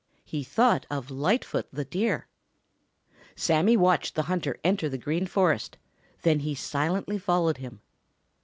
[0.25, 2.25] He thought of Lightfoot the Deer.
[3.35, 5.77] Sammy watched the hunter enter the Green Forest,
[6.23, 7.81] then he silently followed him.